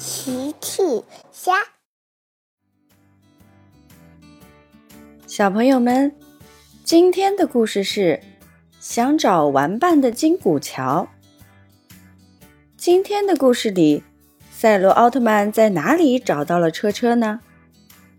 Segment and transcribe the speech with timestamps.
[0.00, 0.82] 奇趣
[1.30, 1.52] 虾，
[5.26, 6.16] 小朋友们，
[6.82, 8.18] 今天的故事是
[8.80, 11.06] 想找玩伴的金古桥。
[12.78, 14.02] 今天的故事里，
[14.50, 17.40] 赛罗奥特曼在哪里找到了车车呢？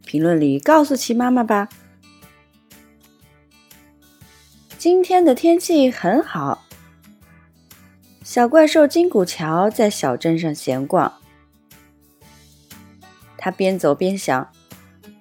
[0.05, 1.67] 评论里告诉奇妈妈吧。
[4.77, 6.63] 今天的天气很好，
[8.23, 11.11] 小怪兽金古桥在小镇上闲逛。
[13.43, 14.47] 他边走边想：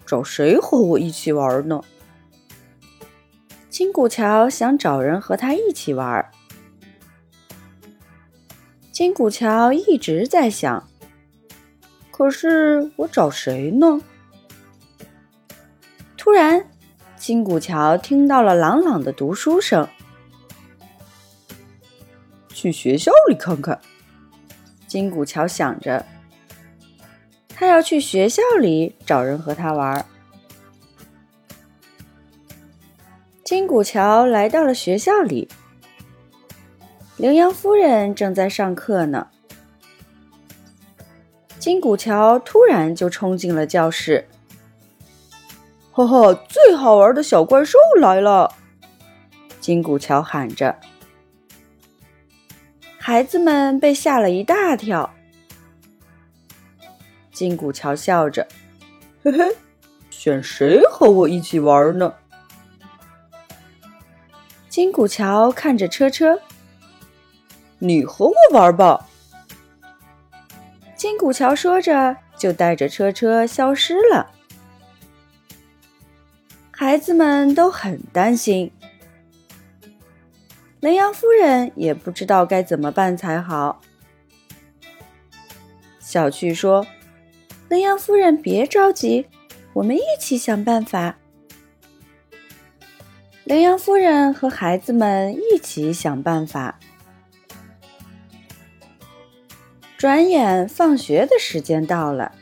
[0.04, 1.80] 找谁和我一起玩呢？
[3.70, 6.30] 金古桥想找人和他一起玩。
[8.92, 10.86] 金古桥一直在想，
[12.10, 14.02] 可是我找谁呢？
[16.18, 16.68] 突然，
[17.16, 19.88] 金古桥听到了朗朗的读书声。
[22.50, 23.80] 去学校里看看，
[24.86, 26.04] 金古桥想着。
[27.60, 30.06] 他要去学校里找人和他玩。
[33.44, 35.46] 金古桥来到了学校里，
[37.18, 39.26] 羚羊夫人正在上课呢。
[41.58, 44.26] 金古桥突然就冲进了教室，
[45.92, 48.50] 哈哈，最好玩的小怪兽来了！
[49.60, 50.74] 金古桥喊着，
[52.96, 55.10] 孩子们被吓了一大跳。
[57.32, 58.46] 金古桥笑着
[59.24, 59.56] ：“嘿嘿，
[60.10, 62.14] 选谁和我一起玩呢？”
[64.68, 66.40] 金古桥看着车车
[67.78, 69.08] ：“你和我玩吧。”
[70.94, 74.30] 金古桥说着，就带着车车消失了。
[76.70, 78.70] 孩子们都很担心，
[80.80, 83.80] 羚羊夫人也不知道该怎么办才好。
[85.98, 86.86] 小趣说。
[87.70, 89.28] 羚羊夫人，别着急，
[89.74, 91.16] 我们一起想办法。
[93.44, 96.80] 羚羊夫人和孩子们一起想办法。
[99.96, 102.32] 转眼放学的时间到了，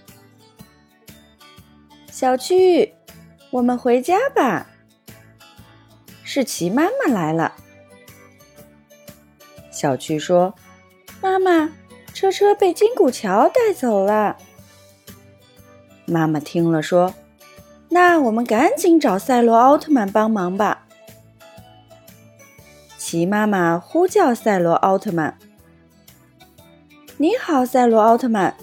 [2.10, 2.94] 小区，
[3.50, 4.70] 我们回家吧。
[6.24, 7.52] 是齐妈妈来了。
[9.70, 10.54] 小趣说
[11.20, 11.70] ：“妈妈，
[12.14, 14.38] 车车被金古桥带走了。”
[16.08, 17.14] 妈妈听了说
[17.90, 20.86] ：“那我们赶紧找赛罗奥特曼帮忙吧。”
[22.96, 25.38] 齐妈妈呼叫赛罗奥特曼
[27.16, 28.56] ：“你好，赛罗奥特曼，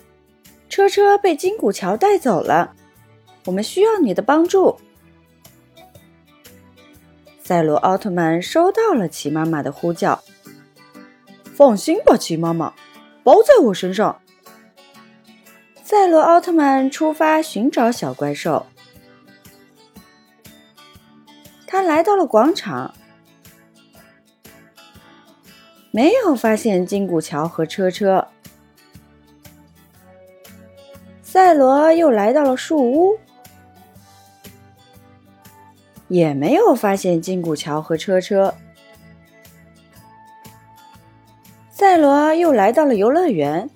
[0.70, 2.74] 车车被金古桥带走了，
[3.46, 4.78] 我们需要你的帮助。”
[7.44, 10.24] 赛罗奥特曼收到了齐妈妈的呼叫
[11.56, 12.74] ：“放心吧，齐妈妈，
[13.24, 14.20] 包在我身上。”
[15.88, 18.66] 赛罗奥特曼出发寻找小怪兽。
[21.68, 22.92] 他来到了广场，
[25.92, 28.28] 没有发现金古桥和车车。
[31.22, 33.20] 赛罗又来到了树屋，
[36.08, 38.56] 也没有发现金古桥和车车。
[41.70, 43.70] 赛罗又来到了游乐园。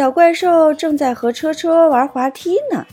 [0.00, 2.86] 小怪兽正在和车车玩滑梯呢。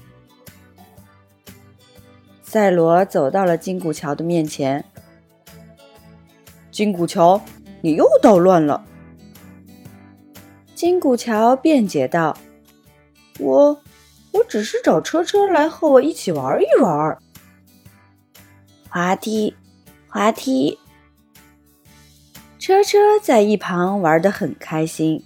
[2.44, 4.84] 赛罗走到了金古桥的面前。
[6.70, 7.42] 金古桥，
[7.80, 8.84] 你又捣乱了。
[10.76, 12.38] 金古桥辩解道
[13.40, 13.82] ：“我，
[14.34, 17.18] 我只是找车车来和我一起玩一玩。”
[18.92, 19.56] 滑梯，
[20.10, 20.78] 滑梯。
[22.60, 25.24] 车车在一旁玩得很开心。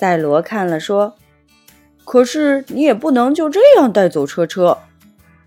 [0.00, 1.14] 赛罗看了说
[2.06, 4.78] ：“可是你也不能就这样带走车车，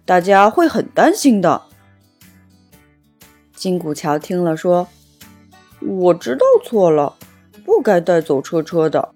[0.06, 1.64] 大家会很担心的。”
[3.56, 4.88] 金古桥听了说
[5.82, 7.16] ：“我知道错了，
[7.66, 9.16] 不该带走车车的。”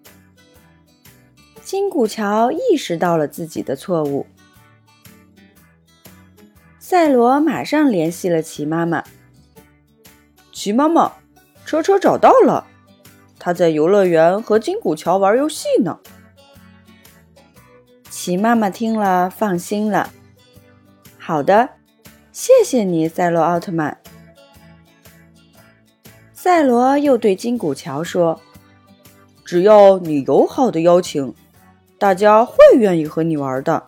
[1.62, 4.26] 金古桥意识到了自己的错误。
[6.80, 9.04] 赛罗马上联系了齐妈妈
[10.52, 11.14] ：“齐妈妈，
[11.64, 12.66] 车车找到了。”
[13.40, 16.00] 他在游乐园和金古桥玩游戏呢。
[18.10, 20.12] 齐妈妈听了放心了。
[21.18, 21.70] 好的，
[22.32, 23.98] 谢谢你，赛罗奥特曼。
[26.34, 28.40] 赛罗又对金古桥说
[29.44, 31.34] ：“只要你友好的邀请，
[31.98, 33.86] 大家会愿意和你玩的。”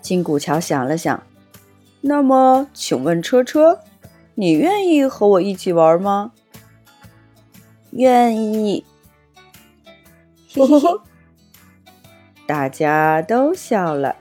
[0.00, 1.22] 金古桥想了想，
[2.00, 3.80] 那么，请问车车，
[4.34, 6.32] 你愿意和我一起玩吗？
[7.96, 8.84] 愿意。
[10.54, 11.02] 呵呵呵，
[12.46, 14.16] 大家都笑了。